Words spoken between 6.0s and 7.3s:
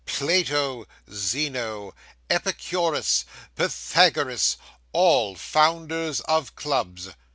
of clubs.